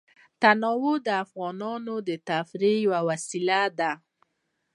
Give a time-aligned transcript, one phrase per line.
[0.41, 3.91] تنوع د افغانانو د تفریح یوه وسیله ده.